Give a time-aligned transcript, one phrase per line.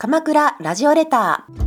[0.00, 1.58] 鎌倉ラジオレター。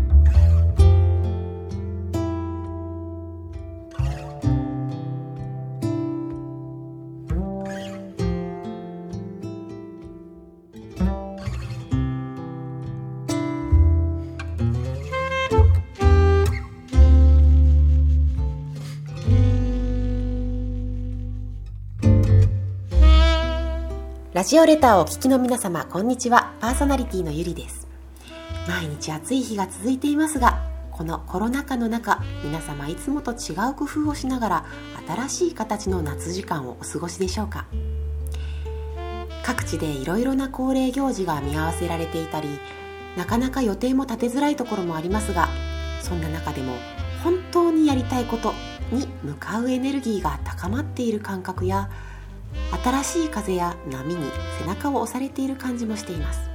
[24.34, 26.54] ラジオレターをお聞きの皆様こんにちは。
[26.62, 27.91] パーソナリティのゆりです。
[28.67, 30.61] 毎日暑い日が続いていますが
[30.91, 34.65] このコロナ禍の中皆様いつもと違う工夫をしながら
[35.07, 37.66] 新しい形の夏時間をお過ごしでしょうか。
[39.43, 42.47] 各地でいろいろな恒例行事が見合わせられていたり
[43.17, 45.49] なかなか予定も立てづらいところもありますが
[46.02, 46.75] そんな中でも
[47.23, 48.53] 本当にやりたいこと
[48.91, 51.89] に向かうエネルギーが高まっている感覚や
[52.83, 54.25] 新しい風や波に
[54.59, 56.50] 背中を押されている感じもしています。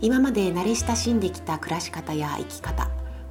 [0.00, 2.84] 今まで慣れ親しんできた暮らし方や生き方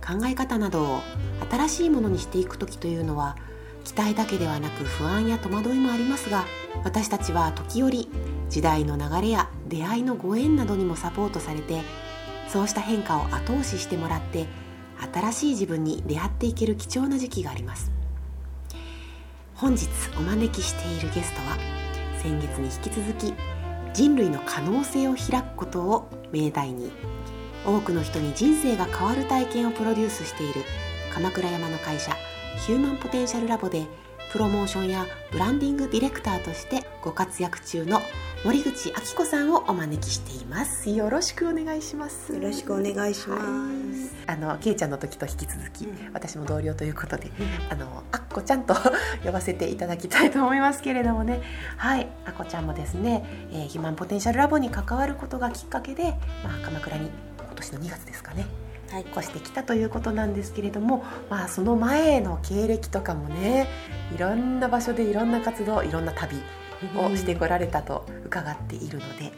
[0.05, 1.01] 考え方などを
[1.49, 3.37] 新しいものにしていく時というのは
[3.83, 6.45] 期待だけではなく不安や戸惑いもありますが
[6.83, 8.09] 私たちは時折
[8.49, 11.81] 時代の流れや出会いのご縁などにもサポートされて
[12.49, 14.47] そうした変化を後押ししてもらって
[15.13, 17.91] 新しい自分に出会っていける貴重な時期があります。
[19.57, 21.57] 本日お招きしているゲストは
[22.21, 23.33] 先月に引き続き
[23.91, 26.91] 人類の可能性を開くことを命題に
[27.65, 30.63] 多くの人に人生が変わる体験をプロデュースしている
[31.13, 32.15] 鎌倉山の会社
[32.65, 33.85] ヒューマンポテンシャルラボで
[34.31, 38.01] プロモーションやブランディングディレクターとしてご活躍中の
[38.45, 40.91] 森口明子さんをお招きしています。
[40.91, 42.33] よろしくお願いします。
[42.33, 43.41] よろしくお願いします、
[44.27, 48.75] はい、あのけいちゃんの時と引き続き、うん、私も同僚ということで、うん、あのあっこちゃんと
[49.25, 51.41] 呼ばせていただきたいと思いますけれどもね。
[51.77, 52.07] はい。
[52.25, 56.13] あっこちゃんもですね、えー、ヒマンポテンシャルラボに関わることがきっかけで、
[56.43, 58.45] まあ、鎌倉に今年の2月ですかね
[58.91, 63.67] はい、越してきたということなんですけれども、まあ、その前の経歴とかもね
[64.15, 66.37] いろんな場所でいろんな活動いろんな旅
[66.95, 69.31] をしてこられたと伺っているので、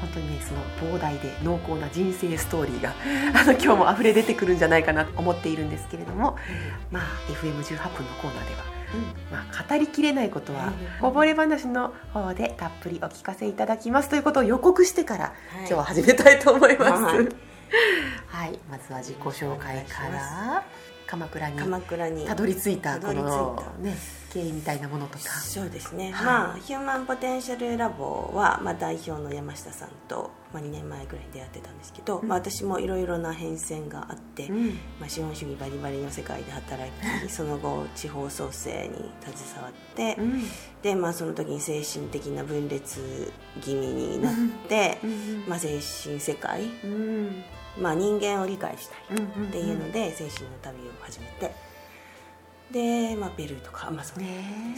[0.00, 2.94] 本当にねその膨大で濃厚な人生ストーリーが
[3.34, 6.36] あの今日も溢れ出てくるんじゃないかなと思っているんですけれども、
[6.90, 7.02] まあ、
[7.32, 8.76] FM18 分のコーナーでは。
[8.94, 9.36] うん。
[9.36, 17.02] まあ、語りきれないことはこぼれ話の方でたっぷりお聞かせいただきますということを予告してから、今日は始めたいと思います。
[17.02, 17.28] はい。
[18.28, 20.64] はい、まずは自己紹介から
[21.06, 23.96] 鎌倉に鎌倉にたどり着いたこのね
[24.36, 25.24] 経緯みたいなものとか。
[25.40, 34.66] そうですね、はい、まあヒューマンポテンシャルラボは、まあ、代表の山下さんと、まあ、2年前ぐらいに出会ってたんですけど、うん、まあ、私もいろいろな変遷があって、うん、
[35.00, 36.90] まあ、資本主義バリバリの世界で働
[37.24, 40.42] きその後地方創生に携わって、うん、
[40.82, 44.34] で、まあ、その時に精神的な分裂気味になっ
[44.68, 44.98] て、
[45.48, 46.62] まあ、精神世界、
[47.78, 49.20] まあ、人間を理解したいっ
[49.50, 51.52] ていうので、精神の旅を始めて
[52.70, 54.24] で、まあ、ペルーとかアマゾンで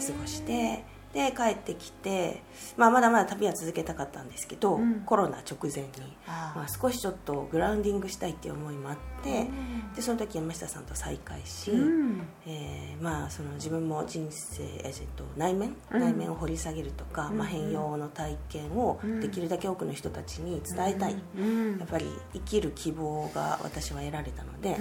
[0.05, 0.98] 過ごして。
[1.13, 2.43] で帰ってきて、
[2.77, 5.89] まあ、まだまだ旅は続けたかったんですけど、うん、コロナ直前に
[6.27, 24.77] まあ、少しちょっとグラウンディングしたいっていう思いもあって、うん、でその時山下さんと再会し、うん、えー、まあ、その自分も人生、えー、と内面、内面を掘り下げるとか、まあ、変容の体験をできるだけ多くの人たちに伝えたい、やっぱり生きる希望が私は得られたので。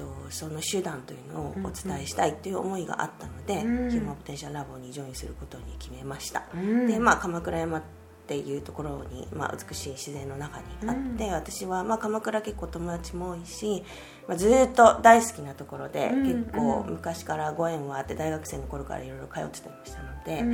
[0.00, 7.82] と、その手段というのをお伝えしたいという思いがあったので、うん、ヒューマンポテンシャルラボにジョインすることに決めました、うん、でまあ鎌倉山っ
[8.26, 13.82] ていうところに、まあ、美しい自然の中にあって、うん、私は、まあ、鎌倉結構友達も多いし、
[14.28, 20.44] まあ、ずっと大好きなところで、結構昔からご縁はあって大学生の頃からいろいろ通ってたりましたので、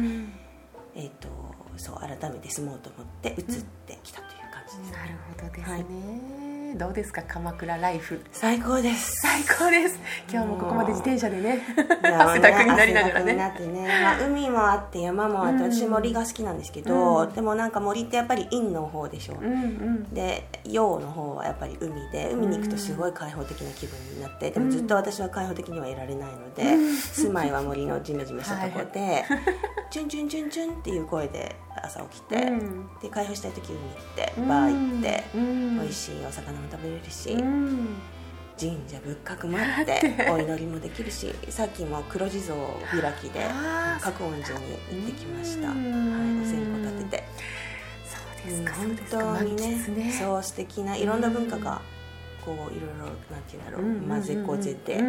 [0.94, 1.28] えーと、
[1.76, 3.44] そう改めて住もうと思って移っ
[3.86, 6.45] てきたという感じです、なるほどですね、はい
[6.76, 8.20] どうですか鎌倉ライフ。
[8.32, 9.22] 最高です。
[9.22, 9.98] 最高です。
[10.30, 11.62] 今日もここまで自転車でね。
[12.04, 13.34] 汗だくになりながらね。
[13.34, 29.24] なってね、まあ、海もあって山もあって、私森が好きなんですけど、うん、でもなんか森ってやっぱり陰の方でしょ、うんうん、で陽の方はやっぱり海で海に行くとすごい開放的な気分になって、でもずっと私は開放的にはいられないので、住まいは森のジメジメしたところで、 はい、
[29.90, 37.88] チュンチュンチュンチュンっていう声で朝起きて、うん、で開放したい時海行ってバー行って、うん、美味しいお魚も食べれるし、うん、
[38.58, 42.54] 神社仏閣もあってお祈りもできるしさっきも黒地蔵
[43.00, 43.44] 開きで
[44.00, 45.82] 覚音寺に行ってきました、はい、お
[46.44, 47.24] 線香立てて。
[48.06, 50.12] そうですか本当にねね。
[50.12, 51.82] そう素敵ないろんな文化が、
[52.44, 55.02] こういろいろなんていうんだろう、混ぜこぜて、やっ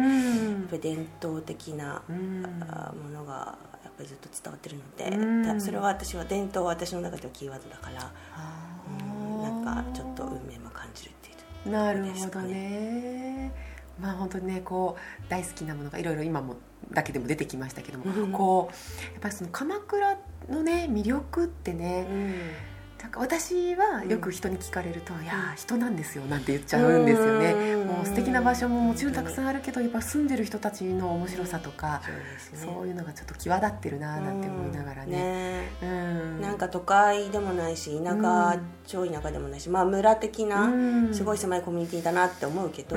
[0.68, 3.56] ぱ伝統的な、ものが
[3.98, 8.12] ぱりずっと伝わってるので、それは私は伝統は私の中ではキーワードだから、
[9.02, 11.32] うん、なんかちょっと運命も感じるってい
[11.66, 13.52] うなるほどね。
[14.00, 16.56] まあ本当にねこう大好きなものがいろいろ今も
[16.92, 20.16] だけでも出てきましたけども、うん、こうやっぱりその鎌倉
[20.48, 27.76] のね魅力ってね、うんなんか私はよく人に聞かれると「うん、いや人なんですよ」なんて言っちゃうんですよね。
[27.76, 32.02] もう素敵な場所ももちろんたくさんあるけどやっぱ住んでる人たちの面白さとか、
[32.54, 35.68] そういうのがちょっと際立ってるななんて思いながらね。
[35.80, 40.72] うん、なんか都会でもないし田舎、超田舎でもないし、まあ、村的な
[41.12, 42.96] すごい狭いコミュニティだなって思うけど、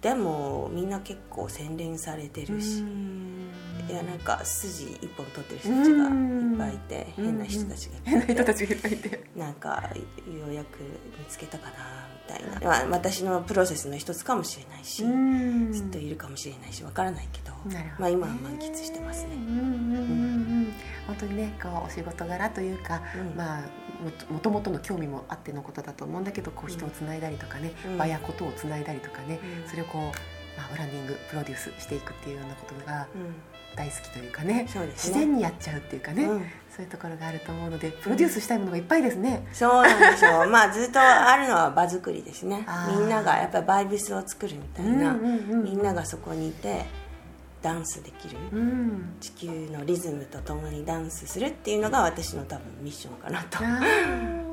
[0.00, 2.84] でもみんな結構洗練されてるし。
[3.88, 9.28] いやなんか筋一本取ってる人たちがいっぱいいて変な人たちが変な人たちがいっぱいいて。
[9.36, 10.80] なんかようやく
[11.18, 11.72] 見つけたかな
[12.28, 15.04] みたいな、まあ、私のプロセスの一つかもしれないし
[15.72, 17.48] ずっといるかもしれないしわからないけど
[17.98, 19.30] まあ、今は満喫してますね。
[21.06, 23.62] 本当にねこうお仕事柄というか、うん、まあ
[24.32, 30.02] もともとの興味もあってのことだと思うんだけどこう人をつないだりとかね、うん、場やことをつないだりとかね、うん、それをこう、
[30.58, 33.08] まあ、ブランディングプロデュースしていくっていうようなことが
[33.78, 36.26] 大好きというかねね、自然にやっちゃうっていうかね、
[36.74, 40.46] そういうところがあると思うのでプロデュースしたいものがいっぱいですね、そうなんですよ。
[40.50, 42.66] まあずっとあるのは場作りですね。
[42.88, 46.86] みんながやっぱりバイブスを作るみたいな、みんながそこにいて
[47.62, 53.62] ダンスできる、うん、地球のリズムとともにダンスするっていうのが私の多分ミッションかなと。
[53.62, 54.47] 勝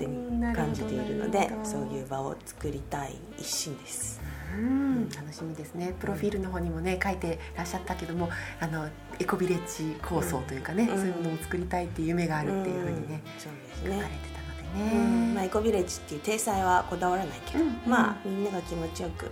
[0.00, 4.20] 手に感じているのでそういう場を作りたい一心です。
[4.52, 5.94] うん、楽しみですね。
[6.00, 8.28] プロフィールの方にもね書いてらっしゃったけども
[8.60, 8.88] あの
[9.18, 13.96] エコビレッジ構想というかね、うん、そういうものを作りたいっていう夢があるっていうふうにね、そうですね。
[13.96, 19.30] 書かれてたのでね、まあ、エコビレッジっていう体裁はこだわらないけど、まあみんなが気持ちよく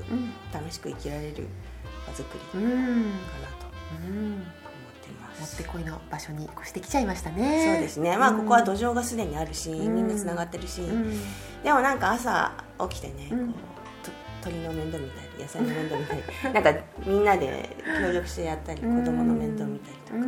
[0.53, 1.47] 楽しく生きられる
[2.07, 2.73] 場作りかな
[3.59, 3.69] と。
[3.89, 4.09] 思ってます。
[4.09, 4.58] も
[5.45, 7.65] ってこいの場所に越してきちゃいましたね。
[7.75, 8.17] そうですね。
[8.17, 10.83] まあここは土壌がすでにあるし、みんなつながってるし、
[11.63, 12.53] でもなんか朝
[12.89, 13.39] 起きてね、こう
[14.43, 16.23] 鳥の面倒見たり野菜の面倒見たり
[16.55, 20.19] なんかみんなで協力してやったり子供の面倒見たりとか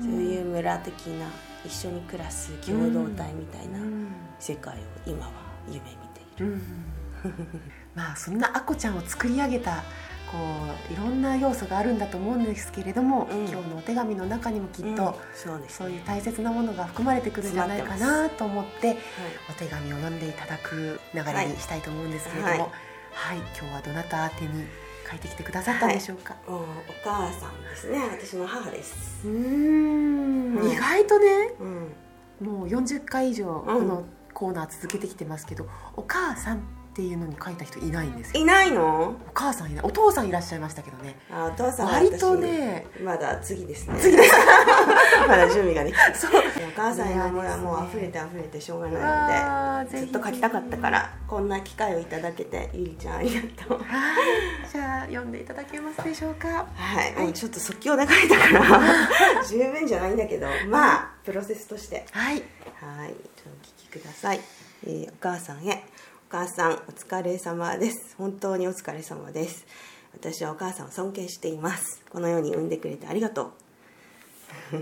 [0.00, 1.26] そういう村的な
[1.64, 3.78] 一緒に暮らす共同体みたいな
[4.38, 5.32] 世界を今は
[5.68, 6.58] 夢見ている。
[7.94, 9.82] まあそんなあこちゃんを作り上げた
[10.30, 10.38] こ
[10.90, 14.94] ういろんな要素があるんだと思うんですけれども、うん、今日のお手紙の中にもきっと、うん、
[15.34, 18.96] そうね、そういう大切なものが含まれてくるんじゃないかなと思って、はい、
[19.50, 24.64] お手紙を読んでいただく流れにしたいと思うんですけれども、はい、はい、今日はどなた宛てに
[25.08, 26.64] 書いてきてくださったんでしょうか、はい、お
[27.04, 27.98] 母さんですね。
[28.20, 29.26] 私の母です。
[29.26, 31.52] うん、意外とね、
[32.40, 38.40] もう40回以上このコーナー続けてきてますけど、お母さんっていうのに書いた人いないんですよ。
[38.40, 39.08] いないの？
[39.10, 39.84] お母さんいない。
[39.84, 41.14] お父さんいらっしゃいましたけどね。
[41.30, 43.98] あお父さん割とねまだ次ですね。
[44.00, 44.32] 次です。
[45.28, 45.92] まだ準備がね。
[46.14, 46.30] そう。
[46.40, 53.78] お母さんやもうもう溢れて溢れてしょうがないのでずっと書きたかったからこんな機会をいただけてゆりちゃんありがとう。
[53.78, 56.48] はいじゃあ読んでいただけますでしょうか。
[56.48, 58.80] はい、はい、もうちょっと即興で書いたから
[59.46, 62.06] 十分じゃないんだけどまあプロセスとして。
[62.12, 62.42] はい。
[62.80, 63.14] はい。
[63.46, 64.40] お聞きください、
[64.86, 65.84] えー、お母さんへ
[66.28, 68.16] お母さんお疲れ様です。
[68.18, 69.64] 本当にお疲れ様です。
[70.12, 72.02] 私はお母さんを尊敬しています。
[72.10, 73.52] このように産んでくれてありがと
[74.72, 74.76] う、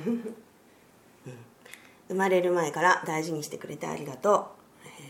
[2.09, 4.57] 生まれる前から大事にしてくれてありがと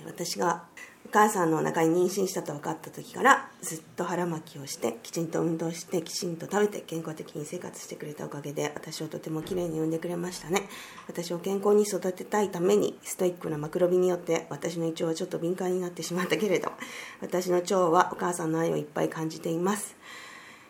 [0.05, 0.07] う。
[0.07, 0.65] 私が
[1.07, 10.63] お母さんのお腹に妊娠したと分かった時からずっと腹巻きをしてきちんと運動してきちんと食べて健康的に生活してくれたおかげで私をとてもきれいに産んでくれましたね。
[11.07, 16.73] 私を健康に育てたいためにストイックなマクロビによって私の胃腸はちょっと敏感になってしまったけれど
[17.21, 19.97] 私の腸はお母さんの愛をいっぱい感じています。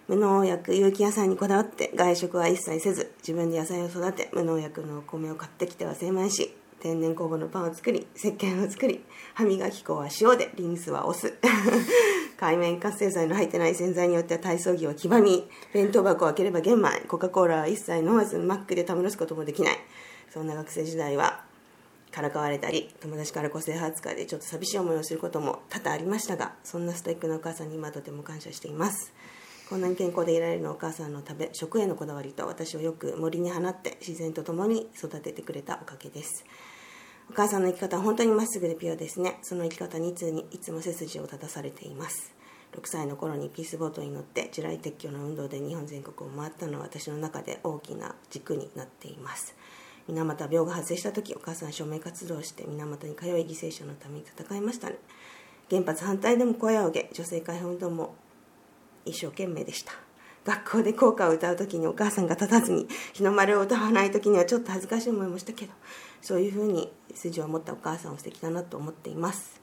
[0.07, 11.33] 無農薬有機野菜にこだわって外食は一切せず自分で野菜を育て無農薬のお米を買ってきては精米し天然酵母のパンを作り石鹸を作り歯磨き粉は塩でリンスはお酢。
[12.37, 19.79] 海面活性剤の入ってない洗剤によっては体操着は黄ばみ弁当箱を開ければ玄米コカ・コーラは一切飲まずマックでたむろすこともできない。
[20.29, 21.43] そんな学生時代は
[22.12, 29.14] からかわれたり友達から個性派扱いでちょっと寂しい思いをすることも多々ありましたがそんなストイックなお母さんに今とても感謝しています。
[29.71, 36.45] こんなに健康でいられるのお母さんの食べ食へのこだわりと私をよく森に放って自然と共に育ててくれたおかげです。
[37.31, 39.38] お母さんの生き方は本当にまっすぐでピュアですね。
[39.43, 42.35] その生き方にいつにいつも背筋を立たされています。
[42.73, 49.54] 6歳の頃にピースボートに乗って地雷撤去の運動で日本全国を回ったのは私の中で大きな軸になっています。
[50.07, 54.97] 水俣病が発生した時お母さん署名活動して水俣に通い犠牲者のために戦いましたね。
[55.71, 58.14] 原発反対でも声を上げ女性解放運動も
[59.07, 59.93] 一生懸命でした。
[60.45, 65.73] 学校で校歌を歌う時にお母さんが立たずに日の丸を歌わない時にはちょっと恥ずかしい思いもしたけど
[66.25, 69.61] そういうふうに筋を持ったお母さんを素敵だなと思っています。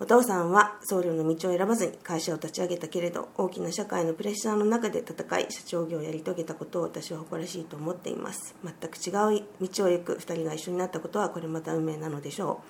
[0.00, 8.54] お父さんは僧侶の道を選ばずに会社を立ち上げたけれど大きな社会のプレッシャーの中で戦い社長業をやり遂げたことを私は誇らしいと思っています。
[8.64, 12.62] 全く違う道を行く2人が一緒になったことはこれまた運命なのでしょ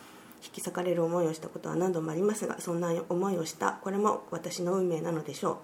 [0.42, 0.44] う。
[0.44, 5.60] 引き裂かれる思いをしたことは何度もありますがそんな思いをしたこれも私の運命なのでしょ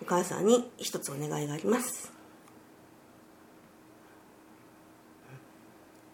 [0.00, 0.04] う。
[0.04, 2.23] お母さんに一つお願いがあります。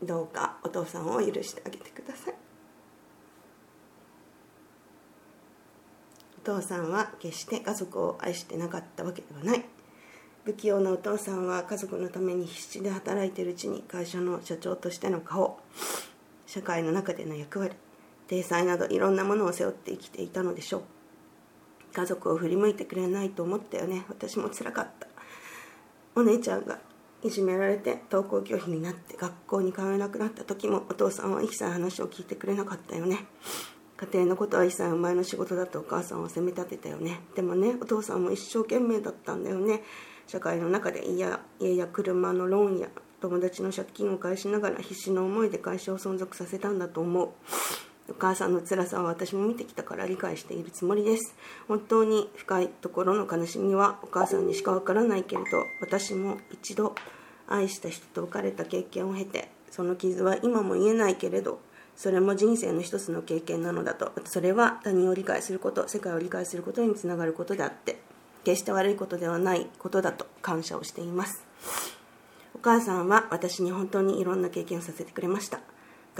[0.02, 2.34] どうかお父さんを許してあげてください。
[6.38, 9.64] お父さんは決して家族を愛してなかったわけではない。
[10.44, 15.60] 不器用なお父さんは家族のために必死で働いているうちに会社の社長としての顔
[16.46, 17.74] 社会の中での役割
[18.26, 20.82] 体裁などいろんなものを背負って生きていたのでしょう。
[21.92, 24.04] 家族を振り向いてくれないと思ったよね。
[24.08, 25.08] 私もつらかった。
[26.14, 26.78] お姉ちゃんが
[27.22, 33.26] いじめられて登校拒否になって学校に通えなくなった時もお父さんは一切話を聞いてくれなかったよね。
[33.98, 37.20] 家庭のことは一切お前の仕事だとお母さんを責め立てたよね。
[37.36, 39.82] でもねお父さんも一生懸命だったんだよね。
[40.26, 42.88] 社会の中で家や家や車のローンや
[43.20, 47.28] 友達の借金を返しながら必死の思いで会社を存続させたんだと思う。
[48.10, 51.34] お母さんの辛さは私も見てきたから理解しているつもりです。
[51.68, 56.94] 本当に深いところの悲しみはお母さんにしかわからないけれど私も一度
[57.48, 61.60] 愛した人と別れた経験を経てその傷は今も言えないけれど
[61.96, 64.12] それも人生の一つの経験なのだと。
[64.24, 68.00] それは他人を理解すること世界を理解することにつながることであって
[68.44, 71.44] 決して悪いことではないことだと感謝をしています。
[72.54, 75.60] お母さんは私に本当にいろんな経験をさせてくれました。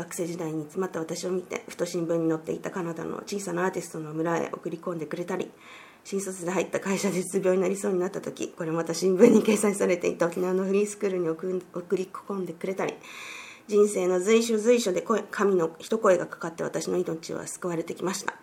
[0.00, 5.50] 学生時代に詰まった私を見てふと新聞に載っていたカナダの小さなアーティストの村へ送り込んでくれたり
[6.04, 11.46] 新卒で入った会社でう病になりそうになった時これまた新聞に掲載されていた沖縄のフリースクールに送
[11.96, 12.94] り込んでくれたり
[13.68, 18.34] 人生の随所随所で声神の一声がかかって私の命は救われてきました。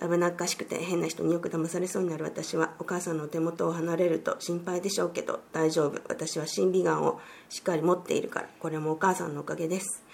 [0.00, 6.00] 危なっかしくて変な人によく騙されそうになる私はお母さんの手元を離れると心配でしょうけど大丈夫。
[6.08, 10.04] 私は審美眼をしっかり持っているからこれもお母さんのおかげです。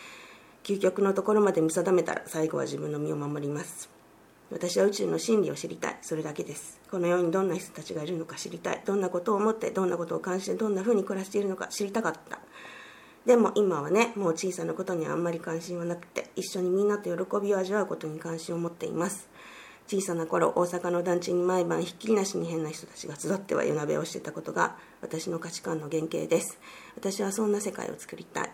[0.64, 3.90] 究極のところまで見定めたら最後は自分の身を守ります。
[4.50, 5.98] 私は宇宙の真理を知りたい。
[6.00, 6.80] それだけです。
[6.90, 8.82] この世にどんな人たちがいるのか知りたい。
[8.86, 12.40] どんなことを思ってどんなことを感じてどんな風に暮らしているのか知りたかった。
[13.26, 19.28] でも今はねもう小さなことにあんまり関心はなくて一緒にみんなと喜びを味わうことに関心を持っています。
[19.86, 26.58] 小さな頃大阪の団地に毎晩ひっきりなしに変な人たちが集っては夜鍋をしてたことが私の価値観の原型です。
[26.96, 28.50] 私はそんな世界を作りたい。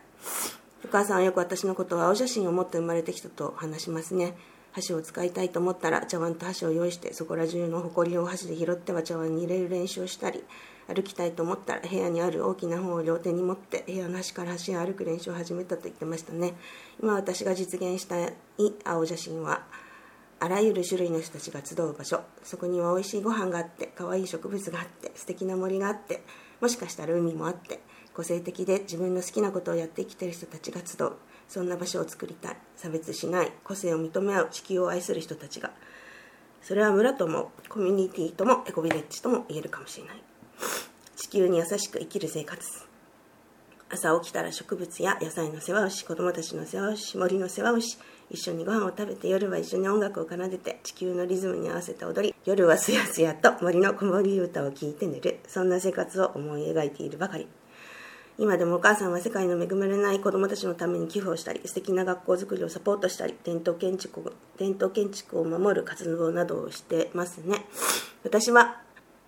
[0.85, 4.35] お母さんはよく私のことは青写真を持って生まれてきたと話しますね。
[4.73, 10.45] 箸を使いたいと思ったら茶碗と箸を用意してそこら中の埃を箸で拾っては茶碗に入れる練習をしたり
[10.87, 16.55] 歩きたいと思ったら部屋にある大きな本を両手に持って部屋の端から端へ歩く練習を始めたと言ってましたね。
[17.03, 18.33] 今私が実現したい
[18.85, 19.63] 青写真は
[20.39, 22.21] あらゆる種類の人たちが集う場所。
[22.43, 26.23] そこには美味しいご飯があって可愛い植物があって素敵な森があって
[26.61, 27.81] もしかしたら海もあって
[28.15, 31.13] 個性的で自分の好きなことをやってきてる人たちが集う。
[31.49, 32.57] そんな場所を作りたい。
[32.77, 33.53] 差別しない。
[33.65, 35.71] 個性を認め合う地球を愛する人たちが。
[36.63, 40.23] それは村ともコミュニティともエコビレッジとも言えるかもしれない。
[41.17, 42.91] 地球に優しく生きる生活。
[43.93, 47.99] 朝起きたら植物や野菜の世話をし子供たちの世話をし森の世話をし
[48.31, 55.41] 一緒にご飯を食べて夜は一緒に音楽を奏でて地球のリズムに合わせて踊り夜はすやすやと森の子守歌を聴いて寝る。
[55.49, 57.49] そんな生活を思い描いているばかり。
[58.41, 67.67] 今でもお母さんは世界の恵まれない子供たちのために寄付をしたり素敵な学校づくりをサポートしたり伝統建築伝統建築を守る活動などをしてますね。
[68.25, 68.81] 私は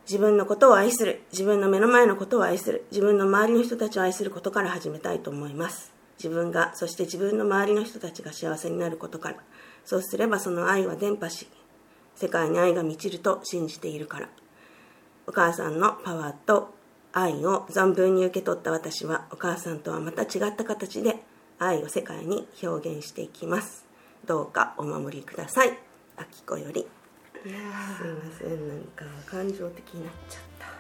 [0.09, 5.93] 自分のことを愛する自分の目の前のことを愛する自分の周りの人たちを愛することから始めたいと思います。
[6.17, 9.37] 自分がそして自分の周りの人たちが幸せになることから
[9.85, 11.49] そうすればその愛は伝播し
[12.15, 14.31] 世界に愛が満ちると信じているから。
[15.27, 16.75] お母さんのパワーと
[17.13, 21.23] 愛を存分に受け取った私はお母さんとはまた違った形で
[21.59, 23.85] 愛を世界に表現していきます。
[24.27, 25.79] どうかお守りください。
[26.17, 26.87] あきこより。
[27.43, 27.59] すいま
[28.39, 30.73] せんなんか感情的になっちゃった。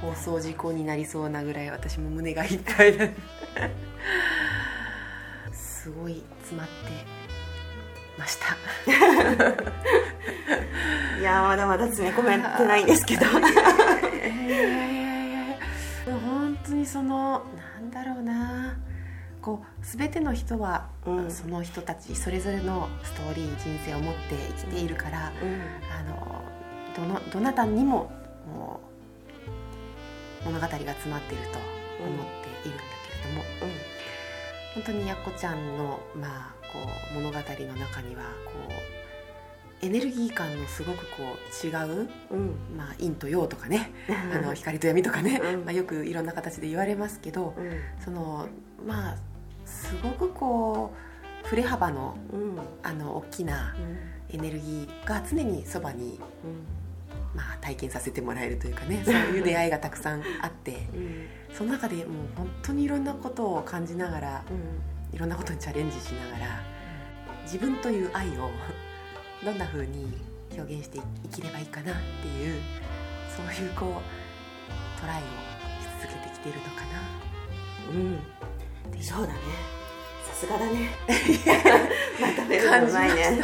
[0.00, 3.08] 放送事故になりそうなぐらい私も胸がいっぱいだ
[5.54, 7.21] すごい詰まって
[8.18, 8.56] ました。
[11.18, 13.26] いやまだまだ詰め込めてないんですけど。
[13.26, 14.68] いやいやいや
[15.46, 15.56] いや
[16.24, 17.44] 本当にその
[17.80, 18.76] なんだろうな。
[19.40, 26.42] こう全ての人は、うん、その人たちそれぞれのストーリー人生を持って生きているから、うん、あの
[26.96, 28.12] どのどなたにも
[28.46, 28.80] も
[30.42, 32.26] う物語が詰まっていると思っ
[32.62, 33.70] ているんだけれども、うん、
[34.74, 36.78] 本当にやっこちゃんの、まあ、こ
[37.12, 37.42] う物語の
[37.76, 38.72] 中にはこう
[39.84, 42.54] エネルギー感のすごくこう違う、うん。
[42.76, 43.92] まあ、陰と陽とかね
[44.32, 45.64] あの光と闇とかね、うん。
[45.64, 47.54] まあ、よくいろんな形で言われますけど
[48.04, 48.46] その
[48.86, 49.16] まあ
[49.64, 50.92] すごくこ
[51.44, 52.16] う振れ幅の
[52.82, 53.74] あの大きな
[54.30, 56.20] エネルギーが常にそばに、
[57.34, 61.26] まあ、体験させてもらえるというかねそういう出会いがたくさんあってうん。
[61.52, 66.60] その中でもう本当にいろんなことを感じながらうんいろんなことにチャレンジしながら
[67.44, 68.50] 自分という愛を
[69.44, 70.12] どんな風に
[70.56, 72.60] 表現して生きればいいかなっていう
[73.34, 75.24] そういうこうトライを
[75.82, 77.02] し続けてきてるのかな。
[77.90, 79.02] うん。
[79.02, 79.38] そうだね。
[80.28, 80.90] さすがだね。
[82.20, 83.42] まとめるのうまいね。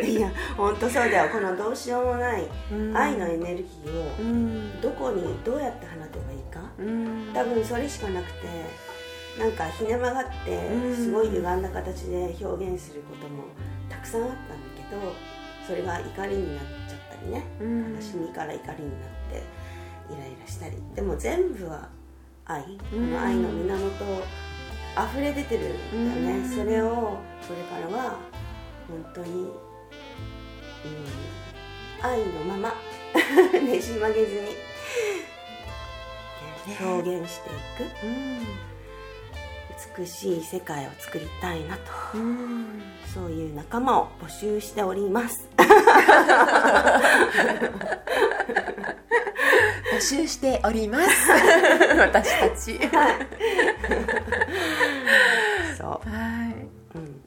[0.00, 0.04] た。
[0.04, 1.30] いや本当そうだよ。
[1.30, 2.96] このどうしようもないうん。
[2.96, 4.80] 愛のエネルギーをうん。
[4.80, 6.60] どこにどうやって放てばいいか。
[6.78, 7.30] うん。
[7.32, 8.48] 多分それしかなくて
[9.38, 10.96] なんかひね曲がってうん。
[10.96, 13.44] すごい歪んだ形で表現することも
[13.88, 14.44] たくさんあったんだ
[14.76, 15.12] けど
[15.66, 17.94] それが怒りになっちゃったりねうん。
[17.94, 19.42] 悲しみから怒りになって
[20.12, 20.76] イライラしたり。
[20.94, 21.88] でも全部は
[22.44, 22.62] 愛。
[22.62, 23.12] こうん。
[23.12, 24.04] の愛の源
[25.14, 25.64] 溢れ出てる
[25.96, 26.38] んだよね。
[26.38, 26.48] うん。
[26.50, 28.18] それをこれからは
[28.88, 29.50] 本当に、うん、
[32.02, 32.74] 愛のまま
[33.58, 34.52] ねじ曲げずに、ね
[36.80, 37.52] 表現してい
[37.88, 38.06] く。
[38.06, 38.71] うん
[39.96, 41.82] 美しい世界を作りたいなと。
[42.14, 42.82] うん。
[43.12, 45.48] そういう仲間を募集しております。
[49.92, 51.30] 募集しております。
[51.98, 52.80] 私たち。
[55.76, 56.54] そう、はい。
[56.96, 57.00] う。
[57.00, 57.20] ん、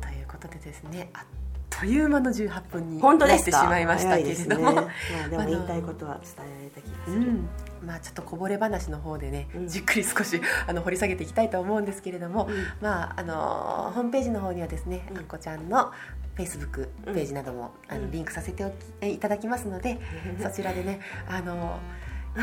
[0.00, 1.22] ということでですねあっ
[1.70, 4.74] という間の18分に本当なってしまいましたけれども、ね。
[5.16, 7.48] まあ、でも言いたいことは伝えられた気がする、うん
[7.84, 9.68] まあちょっとこぼれ話の方でね、うん。
[9.68, 12.66] じっくり少しあの掘り下げていきたいと思うんですけれども、うん。
[12.80, 15.18] まああのホームページの方にはですね、うん。
[15.18, 15.92] あっこちゃんの
[16.34, 18.02] フェイスブックページなども、あうん。
[18.02, 19.98] のリンクさせておきえいただきますので、
[20.40, 21.78] そちらでねあの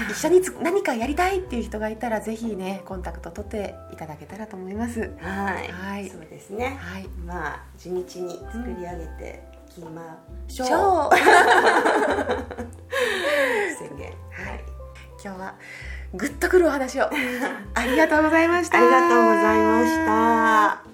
[0.10, 5.12] 一緒につ 何かやりたいっていう人がいたらぜひねコンタクト取っていただけたらと思います。
[5.22, 6.10] はい、はい。
[6.10, 6.78] そうですね。
[6.80, 7.08] はい。
[7.26, 8.04] まあ地道に
[8.52, 11.10] 作り上げていきましょう、超
[13.80, 14.08] 宣言。
[14.08, 14.75] はい
[15.26, 15.56] 今日は
[16.14, 17.10] グッとくるお話を
[17.74, 18.78] ありがとうございました。
[18.78, 20.86] ありがとうございました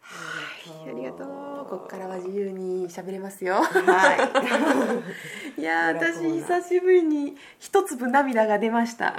[0.00, 0.90] はい。
[0.90, 1.26] ありがとう。
[1.72, 3.54] ここからは自由に喋れますよ。
[3.62, 3.62] は
[5.56, 9.14] い やー、私久しぶりに一粒涙が出ました。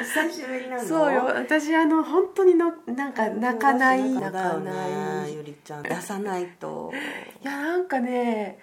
[0.00, 1.24] 久しぶりなのそうよ。
[1.26, 5.36] 私あの本当にのなんか泣かない泣泣かかなないい。
[5.36, 6.92] ゆりちゃん出さないと
[7.42, 8.58] いやなんかね。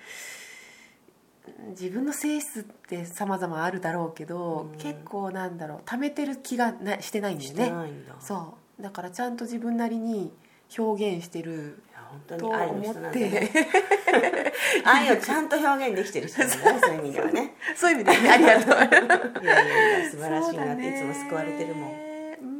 [1.69, 10.33] 自分の性質って様々あるだろうけど、うん結構なんだろう溜めてる気がなしてないんだしてよねないんだそうだからちゃんと自分なりに
[10.77, 13.29] 表現してる本当とに愛の人なんだね。
[13.29, 13.51] て。
[14.83, 17.55] 愛をちゃんと表現できてる人なんだね そういう意味ではね。
[17.75, 19.43] そういう意味でねありがとう。
[19.43, 21.91] いやいやいや素晴らしいなっていつも救われてるもん。
[22.05, 22.11] うん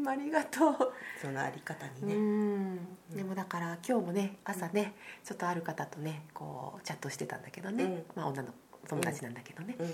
[0.08, 0.94] ありがとう。
[1.22, 2.78] そのあり方にうね、ん。
[3.16, 8.06] でもだから今日もね朝ねちょっとある方とねこうチャットしてたんだけどね、うん。
[8.16, 8.50] まあ女の
[8.88, 9.88] 友達なんだけどね、うん。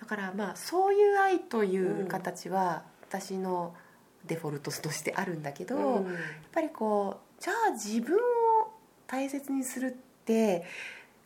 [0.00, 3.74] だからまあそういう愛という形は私の
[4.26, 6.04] デフォルトとしてあるんだけど、やっ
[6.52, 8.18] ぱりこうじゃあ自分を
[9.06, 10.64] 大切にするって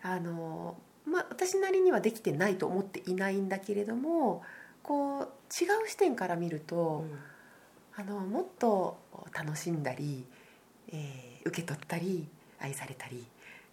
[0.02, 0.76] あの、
[1.06, 4.42] まあ、私なりにはできてないと思っていないんだけれども
[4.82, 7.04] こう違う視点から見ると、
[7.96, 8.98] あのもっと
[9.32, 10.24] 楽しんだり、
[10.88, 12.26] えー受け取ったり
[12.58, 13.24] 愛されたり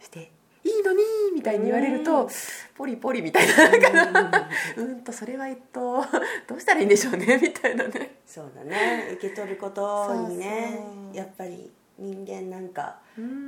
[0.02, 0.32] して
[0.78, 1.04] いいのに
[1.36, 2.30] みたいに言われると、うん。
[2.76, 5.02] ポリポリみたいなうん。
[5.02, 6.04] とそれはえっと
[6.48, 8.18] どうしたらいいんでしょうねみたいなね。
[8.26, 9.10] そうだね。
[9.14, 10.80] 受け取ることにね
[11.14, 13.00] やっぱり人間なんか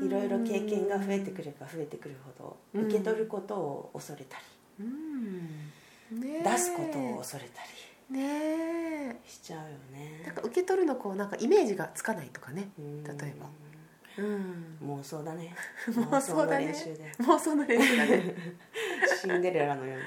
[0.01, 2.81] いいろいろ経験が増えてくれば増えてくるほうん。
[2.81, 4.37] ど受け取ることを恐れた
[4.79, 5.47] うん。
[6.19, 7.61] ねり出すことを恐れた
[8.11, 9.15] りねえ。
[9.27, 10.23] しちゃうよね。
[10.25, 13.03] なんか受け取るのこうなんかイメージがつかないとかねうん。
[13.03, 13.47] 例えば。
[13.47, 13.72] うん
[14.83, 15.55] 妄想だね。
[15.87, 16.67] 妄想だね。
[16.67, 17.11] 練習で。
[17.19, 18.35] 妄想の練習だね。
[19.21, 19.99] シンデレラのよう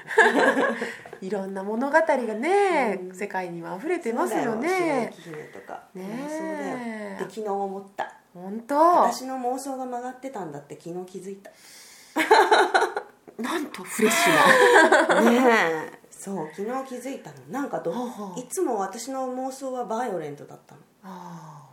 [1.21, 3.15] にいろんな物語がね、うん。
[3.15, 5.83] 世界には溢れてますよそうだね白雪姫とか。
[5.93, 7.17] ね妄想だよ。
[7.17, 8.13] で昨日思った。
[8.33, 8.75] 本当？
[8.77, 11.51] 私の妄想が曲がってたんだって昨日気づいた。
[13.41, 15.21] なんとフレッシュな。
[15.31, 15.37] ね
[15.93, 15.99] え。
[16.09, 17.37] そう昨日気づいたの。
[17.49, 17.93] なんかど
[18.37, 20.81] いつも私の妄想はバイオレントだったの。
[21.03, 21.66] あー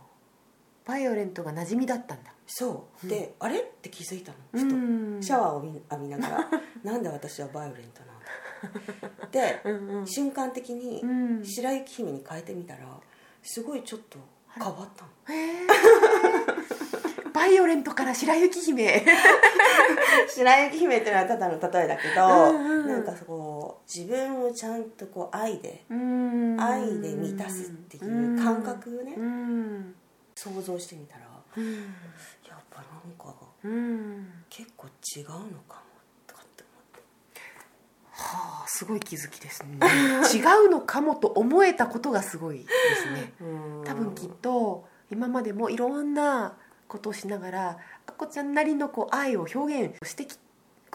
[0.85, 2.31] バイオレントが馴染みだったんだ。
[2.47, 3.07] そう。
[3.07, 3.59] で、あれ？
[3.59, 4.37] って気づいたの。
[4.51, 4.79] ふと、う
[5.17, 5.21] ん。
[5.21, 6.49] シャワーを浴びながら。
[6.83, 9.27] なんで私はバイオレントなんだ。
[9.31, 10.07] で、 うんうん。
[10.07, 11.43] 瞬間的にうん。
[11.43, 12.81] 白雪姫に変えてみたら
[13.41, 14.19] すごいちょっと
[14.53, 15.09] 変わったの。
[17.33, 19.03] バイオレントから白雪姫。
[20.29, 22.87] 白雪姫っていうのはただの例えだけど、うんうん。
[22.87, 26.57] なんかこう自分をちゃんとこう愛でうん。
[26.61, 29.95] 愛で満たすっていう感覚をねうん
[30.35, 31.25] 想像してみたら
[31.57, 31.73] うん。
[32.47, 34.27] やっぱなんかうん。
[34.49, 35.49] 結構違うのかも
[36.27, 37.01] とかって思って。
[38.11, 39.79] はあすごい気づきですね。
[40.33, 43.33] 違うのかもと思えたことがすごいですね。
[43.85, 50.37] 多分きっと今までもいろんなことをしながらあこちゃんなりのこう愛を表現してき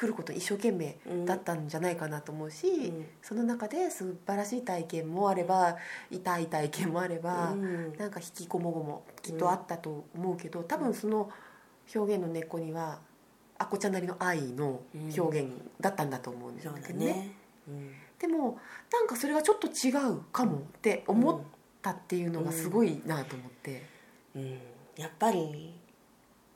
[0.00, 3.06] くることに一生懸命だったんじゃないかなと思うし、うん。
[3.20, 5.76] その中で素晴らしい体験もあれば
[6.10, 7.94] 痛い体験もあれば、うん。
[7.98, 11.28] なんか引きこもごもきっとあったと思うけど多分その
[11.94, 13.00] 表現の根っこには
[13.58, 14.80] あこちゃんなりの愛の
[15.14, 17.04] 表現だったんだと思うんでだけどね。
[17.04, 17.34] ね。
[17.68, 17.92] うん。
[18.18, 18.58] でも
[18.90, 21.40] なんかそれがちょっと違うかもって思っ
[21.82, 23.82] たっていうのがすごいなと思って、
[24.34, 24.58] うん。
[24.96, 25.74] やっぱり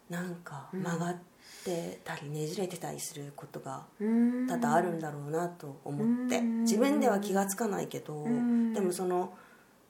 [0.09, 1.17] なんか曲がっ
[1.65, 4.47] てたりねじれてたりすることがうん。
[4.47, 6.39] 多々あるんだろうなと思って。
[6.39, 6.63] うん。
[6.63, 8.73] 自分では気が付かないけどん。
[8.73, 9.35] でもその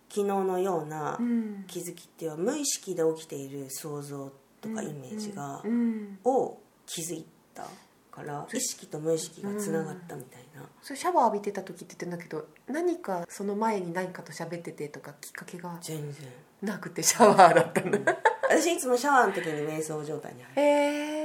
[0.08, 1.64] 昨日のようなうん。
[1.66, 6.18] 気づきっていうのは無意識で起きている想像とかイメージがうん。
[6.24, 7.66] を気づいた
[8.10, 10.62] から意識と無意識がつながったみたいな。
[10.82, 16.28] それシャワー浴びてた時って言ってんだけど何かその前に何かと喋っててとかきっかけが全然。
[16.62, 17.90] なくてシャワーだったん。
[17.90, 18.16] だ
[18.48, 20.62] 私いつもシャワーの時に瞑想状態に入る。
[20.62, 21.23] へえ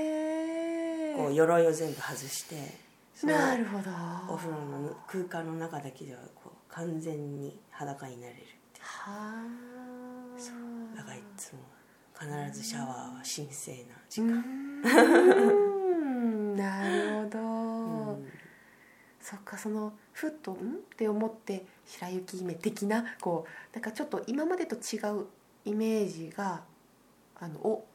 [1.16, 2.90] こう鎧を全部外して
[3.26, 3.90] なるほど。
[4.34, 8.44] お風呂の空間の中だけではこう完全に裸になれるっ
[8.74, 9.44] ては
[10.96, 11.60] だからいつも
[12.18, 14.42] 必ずシャワーは神聖な時う間、
[16.54, 16.56] ん。
[16.56, 18.28] なるほど、うん。
[19.20, 25.26] そっかそのふっと「ん?」って思って白雪姫的なこうなんかちょっと今までと違う
[25.66, 26.64] イメージが
[27.38, 27.86] あのを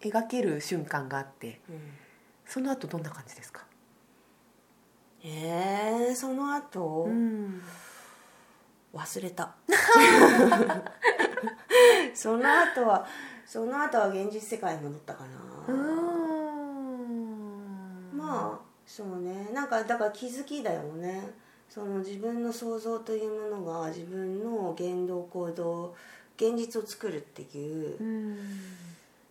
[0.00, 1.60] 描ける瞬間があって。
[1.70, 2.03] うん
[2.46, 3.64] その後どんな感じですか、
[5.24, 7.62] えー、その後、うん、
[8.92, 9.54] 忘れた。
[12.14, 13.06] その後は
[13.46, 15.74] その後は現実世界に戻ったかな、
[18.14, 19.50] まあそうね。
[19.52, 21.30] なんかだから気づきだよね。
[21.68, 25.94] その自分の想像というものが自分の言動行動
[26.36, 27.96] 現実を作るっていう。
[28.00, 28.36] うん。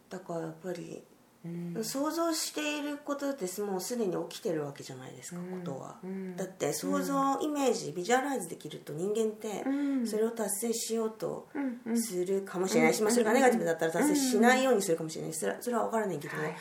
[0.10, 1.02] だからやっぱり
[1.46, 1.84] うん。
[1.84, 5.60] 想像していることってもうすでに起きてるわけじゃないですか、うん。
[5.60, 6.36] ことは、うん。
[6.36, 9.70] だって想像、イメージビジュアライズできると人間ってう
[10.04, 10.08] ん。
[10.08, 11.48] それを達成しようと
[11.96, 12.94] するかもしれない。
[12.94, 15.34] し、うんまあ、それがネガティブだったら達成しないようにするかもしれない。
[15.34, 16.56] それはそれは分からないけど、はい。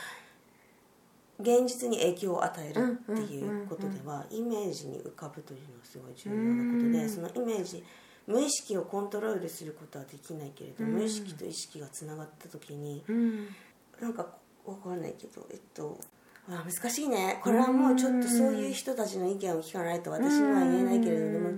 [1.43, 7.85] 現実に影響を与えるっていうことではイメージに浮かぶというのはすごい重要なことでうんそのイメージ
[8.27, 10.93] 無意識をコントロールすることはできないけれどうん。
[10.93, 13.49] 無意識と意識がつながった時にうん。
[14.01, 14.27] なんか
[14.65, 15.99] 分からないけどえっと
[16.49, 17.39] あ難しいね。
[17.43, 21.51] これはもうちょっとそういう人たちの意見を聞かないと私には言えないけれどでも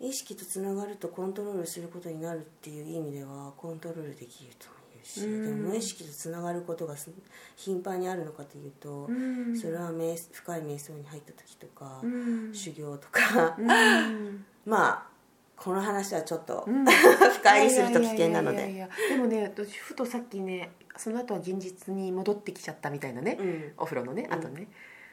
[0.00, 5.44] 意識とつながるとコントロールすることになるっていう意味ではコントロールできるというし、うん。
[5.44, 7.10] でも無意識とつながることがす
[7.56, 9.58] 頻繁にあるのかというと、うん。
[9.58, 12.54] それは瞑深い瞑想に入った時とか、うん。
[12.54, 14.44] 修行とか、うん。
[14.66, 15.08] まあ
[15.56, 16.84] この話はちょっと、うん。
[17.38, 18.88] 深入りすると危険なので。
[19.08, 23.72] でもね私ふとさっきねその後は現実に戻ってきちゃったみたいなね、うん。
[23.78, 24.34] お風呂のねうん。
[24.34, 24.68] あとね、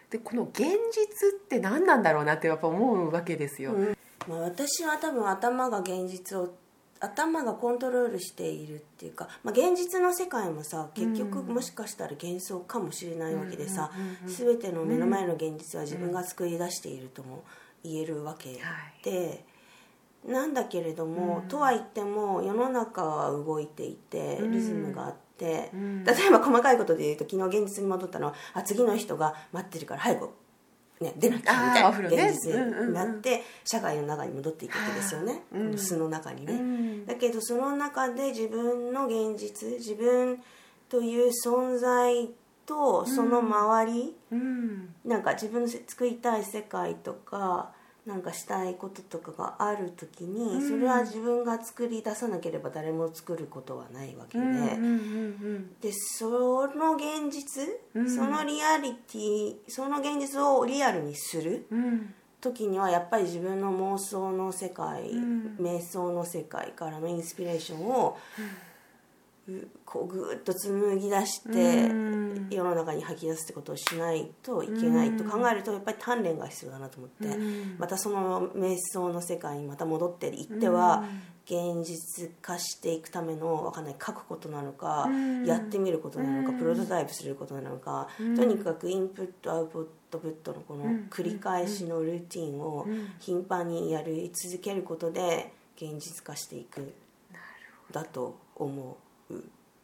[0.10, 3.98] でこの現実って何なんだろうなってやっぱ思うわけですよ、うん。
[4.28, 6.54] まあ、私は多分頭が現実を
[7.00, 11.54] 頭がコントロールしているっていうか、まあ、現実の世界もさ結局うん。
[11.54, 17.44] もしかしたら幻想かもしれないわけでさ、うんうんうんうん全ての目の前の現実は自分が作り出しているとも
[17.84, 19.04] 言えるわけはい。
[19.04, 19.46] で、
[20.26, 21.48] なんだけれども、うん。
[21.48, 24.52] とは言っても世の中は動いていてうん。
[24.52, 25.25] リズムがあって、
[25.74, 26.04] うん。
[26.04, 30.30] 例えば細かいことで言うと昨日現実に戻ったのはあ次の人が待ってるから早く、
[31.02, 35.76] ね、出なきゃみたいな現実になって、社会の中に戻っていくわけですよね、うん。
[35.76, 37.06] この中にね、うん。
[37.06, 40.42] だけどその中で自分の現実自分
[40.88, 42.30] という存在
[42.66, 44.96] とその周り、うん。
[45.04, 47.75] なんか自分の作りたい世界とか
[48.06, 50.70] なんかしたいこととかがある時に、うん。
[50.70, 54.44] それは自分が作り出さなければ誰も作ることはないわけで、
[55.82, 57.64] でその現実、
[57.96, 58.10] うん。
[58.10, 61.66] そのリアリティその現実をリアルにする
[62.42, 65.58] 時にはやっぱり自分の妄想の世界、うん。
[65.60, 68.42] 瞑想の世界からのインスピレーションを、う
[69.86, 72.48] こうぐーっと紡ぎ出して、うん。
[72.50, 77.76] 世の中に吐き出すってことをしないといけないと考えるとやっぱり鍛錬が必要だなと思って、うん。
[77.78, 81.04] またその瞑想の世界にまた戻っていっては、
[81.46, 85.46] 現実化していくためのわかんない書くことなのか、うん。
[85.46, 86.58] やってみることなのか、うん。
[86.58, 88.36] プロトタイプすることなのか、うん。
[88.36, 89.70] とにかくインプットアウ
[90.10, 91.08] トプットのこのうん。
[91.12, 93.10] 繰り返しのルーティンをうん。
[93.20, 96.94] 頻繁にやり続けることで現実化していく。
[97.92, 99.05] だと思う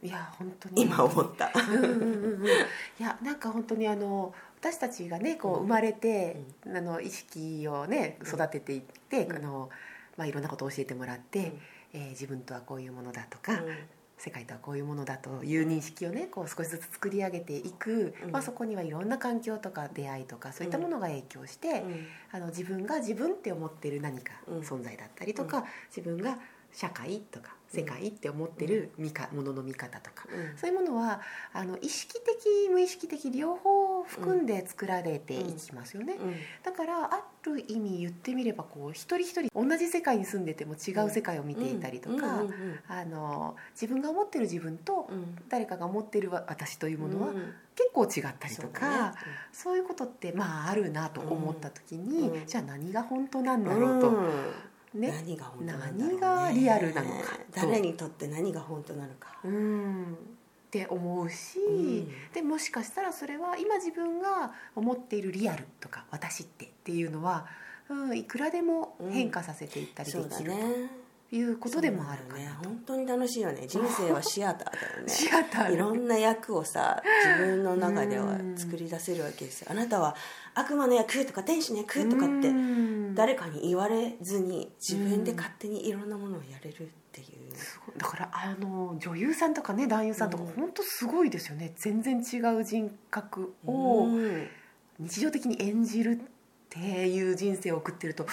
[0.03, 0.81] いや本当に。
[0.83, 1.51] 今思った。
[1.69, 2.45] うんうんうんうん。
[2.45, 2.49] い
[2.99, 9.35] やなんか本当にあの私たちがねこう生まれて、あの意識をね育てていって、うん。
[9.35, 9.69] あの
[10.17, 11.45] まあ、いろんなことを教えてもらって、うん。
[11.93, 13.77] えー自分とはこういうものだとか、うん。
[14.17, 18.31] 世界とはこういうものだという認識をねこう少しずつ作り上げていく、うん。
[18.31, 22.07] まあ、そこにはいろんな環境とか出会いとかそういったものが影響して、うん。
[22.31, 24.59] あの自分が自分って思ってる何かうん。
[24.61, 26.37] 存在だったりとか、自分が
[26.71, 30.57] 社会とか世界って思ってる見かものの見方とか、うん。
[30.57, 31.21] そういうものは
[31.53, 36.35] あの意識的無意識的両方含んで作られていきますよね、うん。
[36.63, 42.43] だからある意味言ってみればこう一人一人同じ世界に住んでても違う世界を見ていたりとか、
[43.73, 45.37] 自分が思ってる自分とうん。
[45.47, 47.53] 誰かが思ってる私というものはうん。
[47.73, 49.15] 結構違ったりとか、
[49.53, 49.81] そうだね。
[49.81, 52.45] いうことってまああるなと思った時に、うん。
[52.45, 54.29] じゃあ何が本当なんだろうと、うん
[54.93, 55.11] ね。
[55.11, 56.19] 何が本当なんだろうね。
[56.19, 57.67] 何がリアルなのかと。
[57.67, 59.39] 誰にとって何が本当なのか。
[59.43, 60.13] うん。
[60.13, 60.15] っ
[60.71, 62.11] て思うし、うん。
[62.33, 67.45] でもしかしたらそれは今自分が思っているリアルとか私ってっていうのは、
[67.89, 70.57] うん、いくらでも変化させていったりできるね。
[70.59, 71.00] と
[71.31, 72.51] いうことでもあるね。
[72.61, 73.65] 本当に楽しいよね。
[73.65, 75.07] 人生はシアターだよね。
[75.13, 79.67] シアターいろんな役をさ自分の中では作り出せるわけですよ。
[79.71, 80.15] あなたは
[80.53, 83.15] 悪魔の役とか天使の役とかってうん。
[83.15, 87.97] 誰かに言われずに自分で勝手にいろんなものをやれるっていう。
[87.97, 90.49] だからあの女優さんとかね男優さんとかうん。
[90.49, 91.71] 本当すごいですよね。
[91.77, 94.47] 全然違う人格をうん。
[94.99, 96.40] 日常的に演じるって
[96.79, 98.25] いう人生を送ってると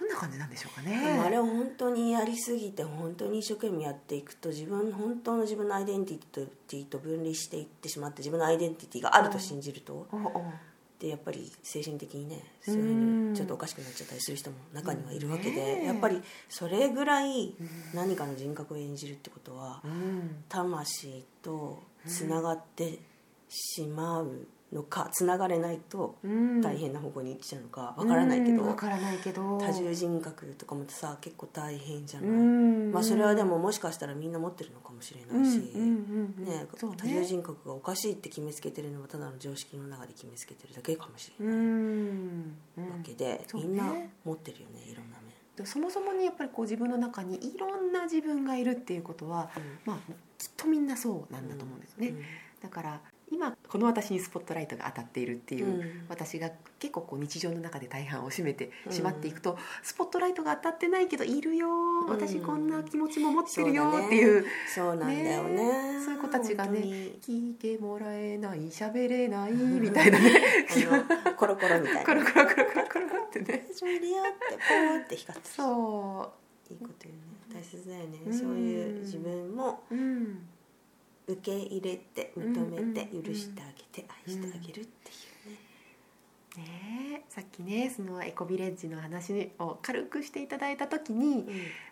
[0.00, 1.20] どんな感じなんでしょうかね。
[1.24, 10.06] あれを本当にやりすぎて本当に一生懸命やっていくと自分本当の自分のアイデンティティと分離していってしまって自分のアイデンティティがあると信じると
[10.98, 17.54] でやっぱり精神的にねそういうにちょっとおかしくなっちゃったりする人も中にはいるわけで、やっぱりそれぐらい
[17.92, 20.44] 何かの人格を演じるってことはうん。
[20.48, 23.00] 魂とつながって
[23.48, 26.60] しまうのかつながれないとうん。
[26.60, 28.74] 大変な方向に行っちゃうのかわからないけど。
[28.74, 29.58] からないけど。
[29.58, 32.92] 多重人格とかもさ結構大変じゃない、うん。
[32.92, 43.92] まあ、それはでももしかしたらみんな持ってるのかもしれないし、ね多重人格がおかしいって決めつけてるのはただの常識の中で決めつけてるだけかもしれうないわけで、みんな
[44.24, 45.32] 持ってるよねいろんな面。
[45.56, 49.50] でそもそもにやっぱりこう自分の中にいろんな自分がいるっていうことは、
[49.84, 49.96] まあ、
[50.38, 52.14] きっとみんなそうなんだと思うんですね、
[52.62, 53.00] だから
[53.32, 56.06] 今この私にスポットライトが当たっているっていう、うん。
[56.08, 61.68] 私が結構こう日常の中で大半を占めてしまっていくと、スポットライトが当たってないけどいるよ
[62.08, 65.54] 私こんな気持ちも持ってるよっていう、そうなんだよね。
[65.54, 66.80] ねそういう子たちがね
[67.22, 70.66] 聞いてもらえない喋れないみたいなね。
[71.36, 72.04] コロコロみたいな。
[72.04, 76.32] コロコロコロコロコロってね始めるよってポーって光ってそ
[76.70, 80.38] いいこと言うね大切だよね、うんそういう自分もううん
[81.26, 85.14] 受け入れて認めてうん許してあげて愛してあげるってい
[85.46, 87.22] うね、ねえ。
[87.28, 91.46] さっきねそのエコビレッジの話を軽くしていただいた時に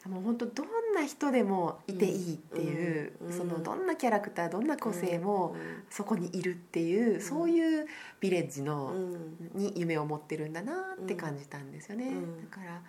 [0.06, 5.56] もう本当どんな人でもいていいっていう、うんそのどんなキャラクターどんな個性も
[5.88, 7.20] そこにいるっていう、ん。
[7.20, 7.86] そういう
[8.20, 9.36] ビレッジうの、ん。
[9.54, 12.50] に夢を持ってるんだなって感じたんですよね、うん。
[12.50, 12.82] だから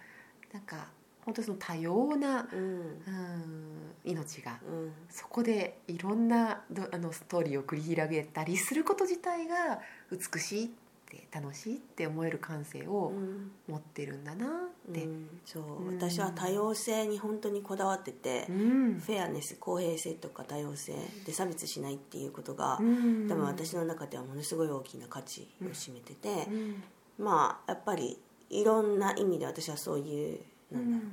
[0.54, 0.88] なんか
[1.26, 2.60] 本当その多様な、うん。
[2.60, 4.92] うん、命がうん。
[5.10, 9.80] そこでいろんなどあのストーリーを繰り広げたりすること自体が
[10.12, 10.70] 美しいっ
[11.10, 13.52] て楽しいって思える感性うをん。
[13.68, 15.28] 持ってるんだなって、うん。
[15.46, 15.98] そう、うん。
[15.98, 19.00] 私は多様性に本当にこだわってて、うん。
[19.00, 20.94] フェアネス公平性とか多様性
[21.26, 23.28] で差別しないっていうことが、うん。
[23.28, 26.84] 多分私の中ではものすごい大きな価値を占めてて、うん。
[27.20, 28.18] まあやっぱり
[28.50, 30.40] いろんな意味で私はそういう
[30.72, 30.92] なん。
[30.92, 31.04] だろ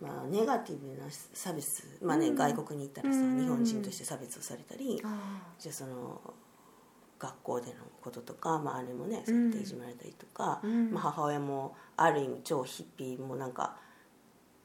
[0.00, 2.34] う、まあ、ネガティブな差別、まあね、うん。
[2.34, 3.40] 外国に行ったらさ、うん。
[3.40, 6.20] 日本人として差別をされたり、あじゃあその
[7.18, 10.92] 学校でのこととか、まあ、あれもねそうやっていじめられたりとか、うん。
[10.92, 13.76] まあ、母親もある意味超ヒッピーもなんか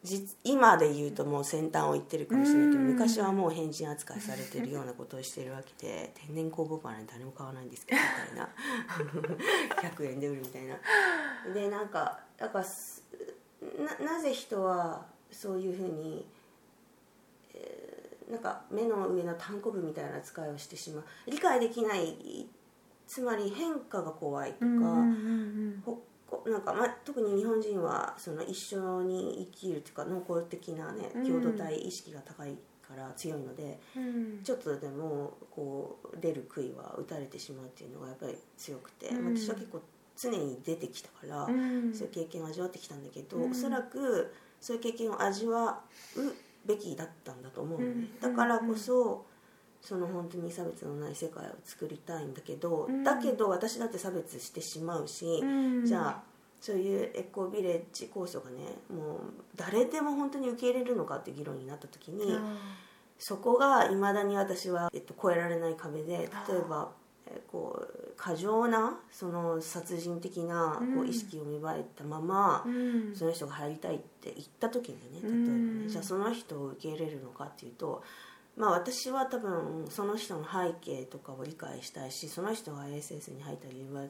[0.04, 2.88] 実今で言うともう先端を行ってるかもしれないけど、うん。
[2.94, 8.50] 昔はもう変人扱いされてるようなことをしてるわけで天然酵母花誰も買わないんですけどみたいな。
[9.96, 10.76] 100円で売るみたいな。
[11.54, 13.04] でなんかだからす
[13.78, 16.26] ななぜ人はそういうふうに、
[17.54, 17.98] えー
[18.32, 21.06] なんか目の上の単行部みたいな扱いをしてしまう。
[21.28, 22.46] 理解できない
[23.08, 24.94] つまり変化が怖いとか、うんうんう
[25.78, 31.26] んほこなんか、まあ、特に日本人はその一緒に生きるというか濃厚的なねうん。
[31.26, 34.44] 共同体意識が高いから強いので、うん。
[34.44, 39.38] ちょっとでもこう出る杭は打たれてしまうっていうのがやっぱり強くて、うん。
[39.38, 39.82] 私は結構
[40.20, 41.94] 常に出てきたから、うん。
[41.94, 43.52] そういう経験を味わってきたんだけど、うん。
[43.52, 45.82] おそらくそういう経験を味わ
[46.16, 48.20] うべきだったんだと思うのね、うん。
[48.20, 49.26] だからこそ
[49.82, 53.04] その本当に差別のない世界を作りたいんだけど、うん。
[53.04, 55.46] だけど私だって差別してしまうし、う
[55.84, 55.86] ん。
[55.86, 56.24] じゃあ
[56.60, 58.58] そういうエコービレッジ構想がね
[58.90, 59.20] もう
[59.56, 62.38] 誰でも本当に受け入れるのかっていう議論になった時に、
[63.20, 66.28] そこがいまだに私は、えっと、越えられない壁で例え
[66.68, 67.07] ば、えー
[67.52, 73.16] こう過剰なその殺人的なこううん意識を芽生えたまま、うん。
[73.16, 78.04] その人が入りたいって言った時にね例えばうんねじゃあその人を受け入れるのかっていうと。
[78.58, 84.06] まあ、私は多分その人の背景とかを理解したいしその人が ASS に入った理由は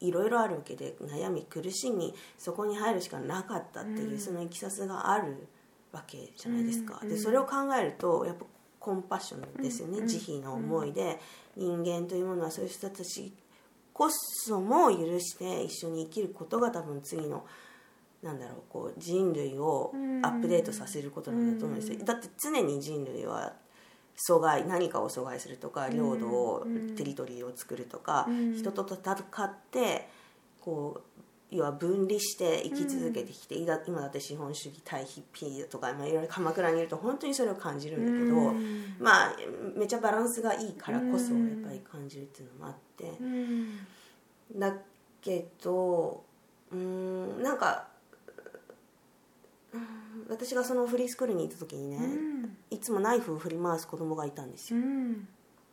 [0.00, 4.18] いろいろあるわけで悩み苦しみそこに入るしかなかったっていう、うん。
[4.18, 5.46] そのいきさつがある
[5.92, 7.08] わけじゃないですか、うん。
[7.08, 8.44] でそれを考えるとやっぱ
[8.84, 11.18] コンパッションですよね、うん慈悲の思いで。
[11.56, 13.32] 人間というものはそういう人たち
[13.94, 17.46] こそも許して一緒に生きることが多分次の
[18.22, 19.92] なんだろうこう人類を
[20.22, 22.04] アップデートさせることなんだと思うんですよ、うん。
[22.04, 23.54] だって常に人類は
[24.28, 26.94] 阻害何かを阻害するとか領土を、うん。
[26.94, 28.54] テリトリーを作るとか、うん。
[28.54, 30.08] 人と戦って
[30.60, 31.13] こう
[31.54, 38.96] 要は分離して生き続けてきて、いだ今だって資本主義対ヒッピーとか、まあ、いろいろ鎌倉にいると本当にそれを感じるんだけど、うん。
[38.98, 39.36] まあ
[39.76, 43.04] めちゃバランスがいいからこそやっぱり感じるっていうのもあって。
[43.20, 43.78] うん。
[44.56, 44.74] だ
[45.22, 46.24] けど
[46.72, 47.88] うーんなんか
[49.72, 52.56] うん私がそのフリースクールに行った時にね、うん。
[52.70, 55.28] いつもナイフを振り回す子供がいたんですよ、うん。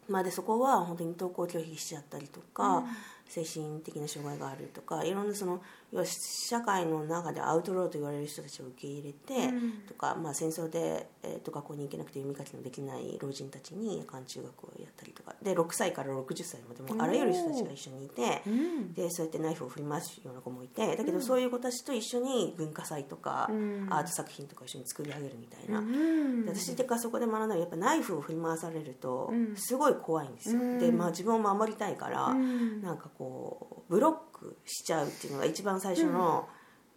[0.08, 2.84] まあ、でそこは本当に登校拒否しちゃったりとか、
[3.32, 5.62] 精神的な障害があるとかいろんなその
[5.94, 9.72] 要は社会の中でアウトローと言われる人たちを受け入れて、うん。
[9.88, 15.36] とか、まあ、戦争で、えー、と学校に行けなくて読み書きのできない老人たちに夜間中学をやったりとか。
[15.42, 18.42] で6歳から60歳までもあらゆる人たちが一緒にいて。
[18.48, 18.94] うん。
[18.94, 23.88] でそうやってナイフを振り回すような子もいてだけどそういう子たちと一緒に文化祭とか、うん。
[23.90, 26.46] アート作品とか一緒に作り上げるみたいな、うん。
[26.46, 29.56] で私がそこで学んだのはやっぱナイフを振り回されるとうん。
[29.58, 30.80] すごい怖いんですよ、うん。
[30.80, 32.82] で、まあ、自分を守りたいから、うん。
[32.82, 36.50] なんかこうブロックしちゃうっていうのが一番最初の、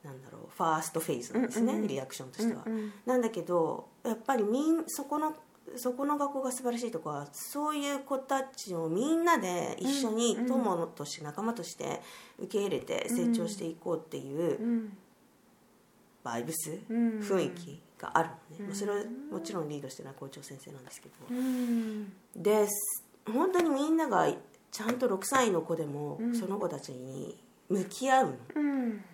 [0.02, 2.92] なんだろうファーストフェーズなんですね、うんうんリアクションとしては、うんうん。
[3.04, 5.34] なんだけどやっぱりみんそこの
[5.76, 12.00] そこの学校が素晴らしいところはそういう子たちをみんなで一緒にうん友として仲間として
[12.38, 14.96] 受け入れて成長していこうっていううん
[16.22, 17.20] バイブス、うん。
[17.20, 18.66] 雰囲気があるのね、うん。
[18.68, 18.98] まあそれは
[19.30, 22.12] もちろんリードしてるのは校長先生なんですけど、うん。
[22.34, 23.04] です。
[23.30, 24.26] 本当にみんなが
[24.74, 26.36] ちゃんと6歳の子でもうん。
[26.36, 29.04] その子たちに向き合うの、うん。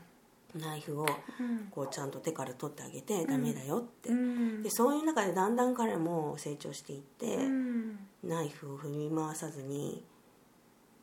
[0.58, 1.06] ナイフを
[1.38, 1.68] うん。
[1.70, 4.62] こうちゃんと手から取ってあげてダメだよって、うん。
[4.62, 7.98] でそういう中でだんだん彼も成長していって、うん。
[8.24, 10.02] ナイフを振り回さずに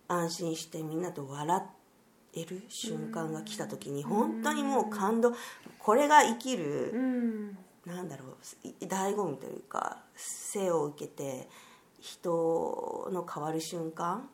[0.07, 1.61] 安心してみんなと笑
[2.33, 5.33] える瞬間が来た時に本当にもう感動。
[5.77, 7.57] これが生きるうん。
[7.85, 11.47] なんだろうい醍醐味というか生を受けて
[12.01, 14.27] 人の変わる瞬間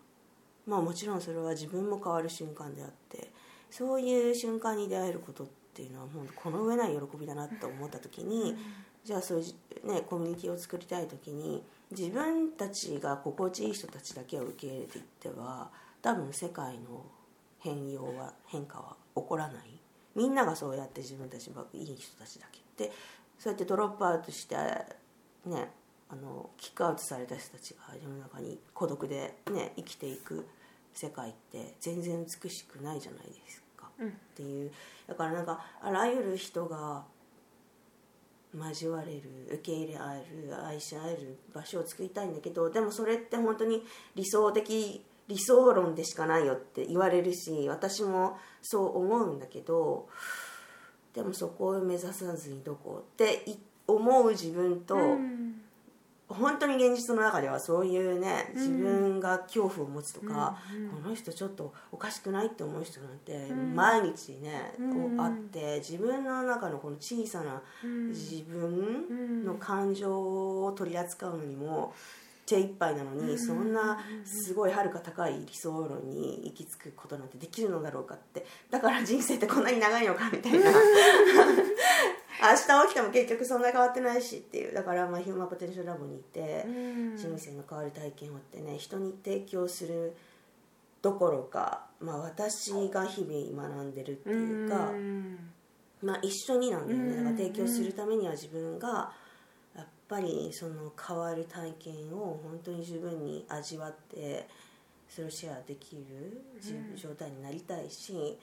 [0.67, 3.31] まあもちろんそれは自分も変わる瞬間であって
[3.69, 8.55] そういう瞬間に出会えることっていうのは本当この上ない喜びだなと思った時に、
[9.03, 9.43] じゃあそうい
[9.83, 15.71] う、ね、コミュニティを作りたい時に自分たちが心地いい人たちだけを受け入れていっては
[16.03, 17.03] 多分世界の
[17.59, 19.79] 変容は変化は起こらない。
[20.15, 22.91] みんながそうやって自分たちがいい人たちだけで
[23.39, 24.55] そうやってドロップアウトして
[25.45, 25.71] ね
[26.13, 30.45] あのキックアウトされた人たちが世の中に孤独で、ね、生きていく
[30.93, 34.09] 世界って全然美しくないじゃないですか、うん。
[34.09, 34.71] っていう。
[35.07, 37.03] だからなんかあらゆる人が
[38.55, 43.81] 交われる受け入れ合える愛し合える場所を作りたいんだけどでもそれって本当に
[44.13, 50.07] 理想的理想論でしかないよって言われるし私もそう思うんだけど
[51.15, 53.43] でもそこを目指さずにどこって
[53.87, 55.42] 思う自分と、うん
[56.33, 58.61] 本当に現実の中ではそういうねうん。
[58.61, 63.75] 自分が恐怖を持つとか、うんこの人ちょっとおかしくないって思う人なんてん。
[63.75, 68.09] 毎日ね、うんこうあって自分の中のこの小さなうん。
[68.09, 71.93] 自分の感情を取り扱うのにも
[72.45, 73.39] 手一杯なのに、うん。
[73.39, 78.45] そんなすごいはるか高い理想論に行き着くことなんてできるのだろうかって。
[78.69, 80.71] だから人生ってこんなに長いのかみたいな
[82.43, 84.73] 明日起きても結局そんな変わってないしっていう。
[84.73, 86.69] だからまあヒューマンポテンシャルラボにいて、う
[87.13, 87.17] ん。
[87.17, 90.13] 人生の変わる体験をってね人に提供する
[91.01, 95.37] どころか、まあ、私が日々学んでるっていうか、うん。
[96.01, 97.05] まあ、一緒になんだよね。
[97.05, 97.17] うん。
[97.17, 99.11] だから提供するためには自分が
[99.75, 104.47] やっぱりその変わる体験を本当に十分に味わって
[105.09, 106.41] それをシェアできる
[106.95, 108.37] 状態になりたいし、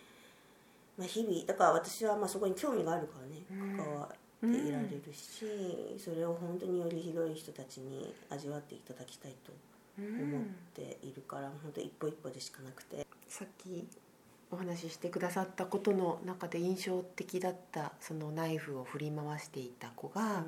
[1.01, 3.76] まあ、日々だから私はまあそこに興味があるからねうん。
[3.78, 9.53] 関わっていられるし、それを本当により広い人たちに味わっていただきたいと
[9.98, 10.42] うん思っ
[10.74, 13.07] ているから、本当一歩一歩でしかなくて。
[13.28, 13.86] さっき
[14.51, 20.44] お話ししてくださったことの中で印象的だったそのナイフを振り回していた子が、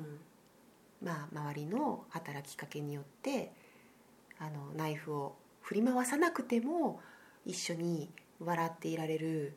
[1.01, 3.53] まあ、周りの働きかけによって
[4.39, 6.99] あのナイフを振り回さなくても
[7.45, 8.09] 一緒に
[8.43, 9.55] 笑っていられる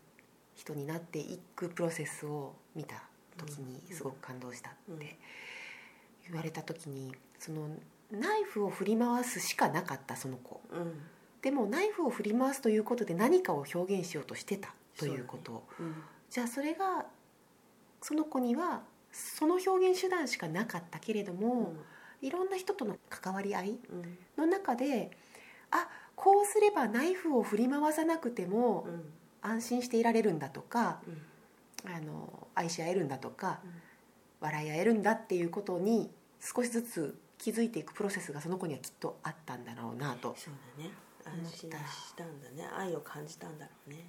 [0.56, 3.02] 人になっていくプロセスを見た
[3.36, 5.16] 時にすごく感動したって
[6.26, 7.68] 言われた時にその
[8.10, 10.60] ナイフを振り回すしかなかったその子。
[10.72, 10.80] うん。
[10.80, 11.00] うん
[11.42, 15.62] でもナイフを振り回すということで何かを表現しようとしてたということ。
[15.78, 15.94] うん。
[16.28, 17.06] じゃあそれが
[18.02, 18.82] その子には
[19.12, 21.74] その表現手段しかなかったけれども、
[22.20, 24.18] いろんな人との関わり合いうん。
[24.36, 25.12] の中で
[25.70, 29.04] あこうすればナイフを振り回さなくてもうん
[29.46, 31.22] 安心していられるんだとかうん。
[31.88, 33.70] あの愛し合えるんだとかうん。
[34.40, 40.90] 笑い合えるんだっていうことに少しずつ気づいていくプロセスがその子にはきっとあったんだろうなとそうだね。
[41.24, 42.68] 安思心したんだね。
[42.76, 44.04] 愛を感じたんだろうね、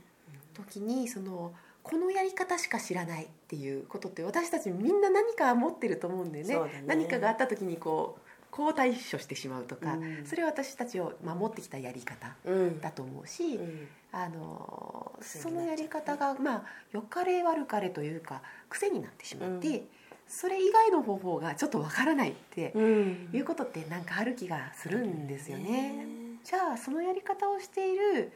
[0.54, 6.56] 時にそのこのやり方しか知らないっていうことって私たちみんな何か持ってると思うんだよね。
[6.56, 6.84] ね。
[6.86, 8.22] 何かがあった時にこう
[8.52, 10.26] こう対処してしまうとか、うん。
[10.26, 12.82] それは私たちを守ってきたやり方うん。
[12.82, 19.88] だと思うし、うんあの癖そのやり方がまあ良かれ悪かれというか癖になってしまって、うん。
[20.28, 23.30] それ以外の方法がちょっとわからないってうん。
[23.34, 25.94] いうことってなんかある気がするんですよね。
[25.94, 26.06] ね。
[26.44, 28.32] じゃあそのやり方をしている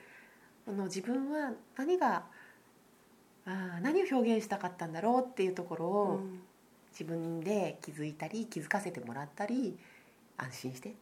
[0.67, 2.23] あの自分は何が
[3.45, 6.41] あー何を表現したかったんだろうっていうところうをん。
[6.91, 9.77] 自分で気づいたり気づかせてもらったり
[10.37, 10.93] 安心して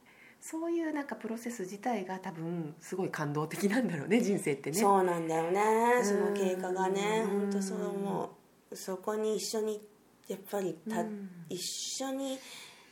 [0.41, 4.77] そういうなんかプロセス自体が多分すごい感動的なんだろうね人生ってね。
[4.77, 5.99] そうなんだよね。
[5.99, 6.05] ん。
[6.05, 7.23] その経過がね。
[7.25, 8.35] うん本当そう思
[8.71, 8.75] う。
[8.75, 9.81] そこに一緒に
[10.27, 11.29] やっぱりた、うん。
[11.49, 11.59] 一
[12.03, 12.37] 緒に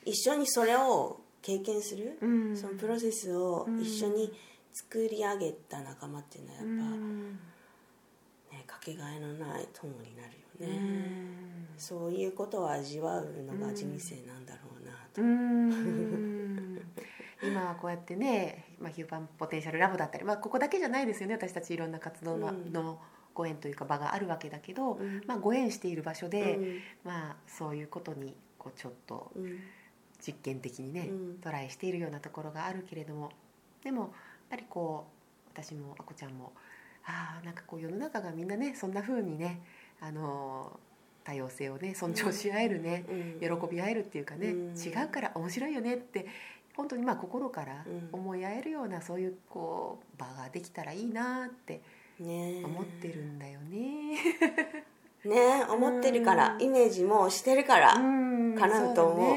[0.06, 2.58] 一緒にそれを経験する、うん。
[2.58, 4.34] そのプロセスを一緒に
[4.74, 7.32] 作り上げた仲間っていうのはやっぱ、うん。
[8.52, 11.68] ね、かけがえのない友になるうよね、ん。
[11.78, 16.82] そういうことを味わうのが人生なんだろうなと、うん
[17.44, 22.72] 今はこうやってね、まあ、ヒューマンポテンシャルラボだったり、まあ、ここだけじゃないですよね私たちいろんな活動の,、うん。
[22.74, 23.00] の
[23.34, 25.22] ご縁というか場があるわけだけど、うん。
[25.28, 26.80] まあ、ご縁している場所で、うん。
[27.04, 29.60] まあ、そういうことにこうちょっとうん
[30.20, 31.38] 実験的にね、うん。
[31.40, 33.30] トライしているようなところがあるけれども
[33.84, 34.10] でもやっ
[34.50, 35.06] ぱりこ
[35.46, 36.54] う私もあこちゃんも
[37.06, 39.62] ああなんかこう世の中がみんなねそんな風にね
[40.02, 40.80] あの
[41.24, 43.60] 多様性をね尊重し合えるね、うん。
[43.60, 44.76] 喜び合えるっていうかね、うん。
[44.76, 46.26] 違うから面白いよねって
[46.78, 48.10] 本当にまあ心からうん。
[48.14, 51.82] 思い合えるようなそういうこう場ができたらいいなって
[52.20, 54.18] ね思ってるんだよね。
[55.26, 56.62] ね思ってるから、うん。
[56.62, 58.56] イメージもしてるから、うん。
[58.56, 59.36] 叶うと思う。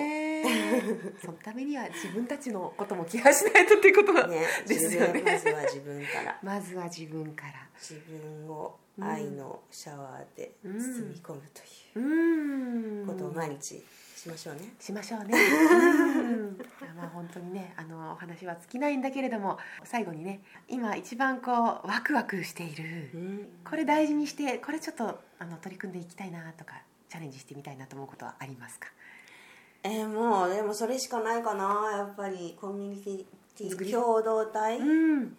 [1.21, 5.23] そ のためには自分たちのこともケアしないとっていうことは、 ねですよね。
[5.23, 6.39] まずは自分から。
[6.43, 7.53] まずは自分から。
[7.79, 10.71] 自分を愛のシャワーで包
[11.09, 11.63] み込むと
[11.97, 13.07] ういうん。
[13.07, 13.83] ことを毎日
[14.21, 15.33] しましょうね、しましょうね。
[15.39, 16.59] うん。
[16.97, 21.55] まあ本当にねあのお話は尽きないんだけれども最後にね今一番こう
[21.87, 23.49] ワクワクしている、うん。
[23.65, 26.75] これ大事にしてこれちょっとあの取り組んでいきたいなとか
[27.09, 28.89] チャレンジしてみたいなと思うことはありますか？
[29.85, 31.91] えーもうでもそれしかないかな。
[31.97, 35.37] やっぱりコミュニティ共同体うん。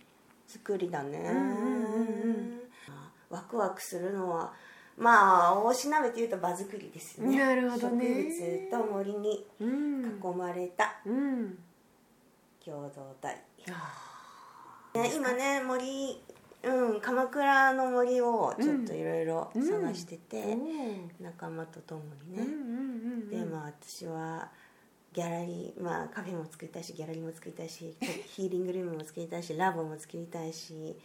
[0.47, 1.31] 作りだね、
[3.29, 4.53] ワクワクするのは
[4.97, 7.37] まあ大しなべて言うと場作りですよね。
[7.37, 8.31] なるほどね。
[8.31, 10.19] 植物と森にうん。
[10.23, 11.57] 囲まれたうん。
[12.63, 16.21] 共同体、あね、今ね森
[16.63, 23.29] うん、鎌倉の森をちょっといろいろ探してて、うん仲間と共にね、うんうんうん。
[23.29, 24.49] でまあ私は
[25.13, 30.95] ギャラリーまあカフェも作りたいしギャラリーも作りたいし ヒーリングルームも作りたいしラボも作りたいし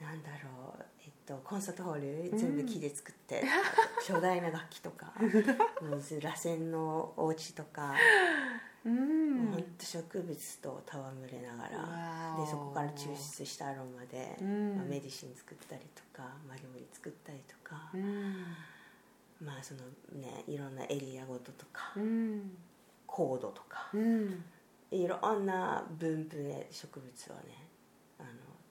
[0.00, 0.84] なんだろう、
[1.28, 3.44] と、コンサートホール全部木で作って、
[4.06, 5.12] 巨大な楽器とか
[5.82, 7.94] もう螺旋のお家とか、
[8.84, 9.36] うん。
[9.36, 14.76] もうほんと植物と戯れながらでそこから抽出したアロマで、うん。
[14.76, 18.46] まあ、メディシン作ったりとか、まあ、料理作ったりとか、うん。
[19.40, 19.80] まあその
[20.20, 22.56] ねいろんなエリアごととか、うん。
[23.06, 23.90] コードとか。
[23.92, 24.44] うん。
[24.90, 27.67] いろんな分布で植物はね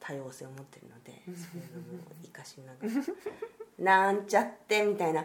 [0.07, 3.03] 多様性を持ってるのでそういうのも生かしながら。
[3.77, 5.23] なんちゃってみたいな。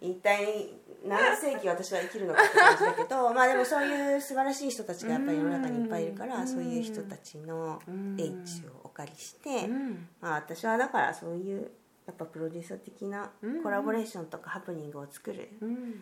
[0.00, 0.74] 一体
[1.04, 6.30] 何世紀私は生きるのかって感じだけど まあでもそういう素晴らしい人たちがやっぱり世の中にいっぱいいるかうん。
[6.30, 10.08] らそういう人たちのうん英知をお借りしてうん。
[10.20, 11.70] まあ私はだからそういう
[12.06, 13.62] やっぱプロデューサー的なうん。
[13.62, 15.74] コラボレーションとかハプニングを作るうん。
[15.90, 15.96] なる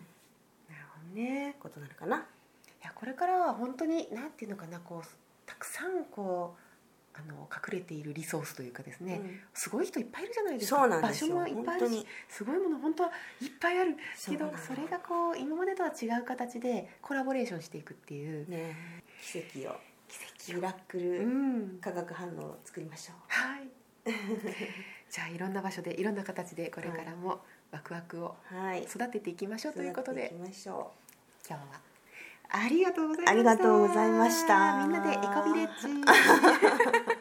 [0.95, 1.55] ほどね。
[1.59, 2.17] ことなのかな。
[2.17, 5.07] いやこれからは本当になんていうのかなこう
[5.45, 6.60] たくさんこう
[7.13, 9.39] あの隠れているリソースというかですね、うん。
[9.53, 10.79] すごい人いっぱいいるじゃないですか。
[10.79, 11.35] そうなんですよ。
[11.35, 13.95] 場所もいっぱいあるしすごいもの本当はいっぱいある
[14.25, 18.49] けどそれがこう今までとは違う形でコラボレーションしていくっていう。
[18.49, 19.75] ね奇跡を。
[20.37, 21.79] 奇ミラクル、うん。
[21.79, 23.15] 化学反応を作りましょう。
[23.27, 23.69] はい。
[25.09, 27.41] じゃあいろんな場所でいろんな形でこれからも
[27.71, 30.27] ワクワクをはい育てていきましょうということで。
[30.27, 30.91] 育てていきましょ
[31.47, 31.90] 今日は
[32.53, 33.31] ありがとうございました。
[33.31, 34.77] ありがとうございました。
[34.81, 35.87] みんなでエコビレッジ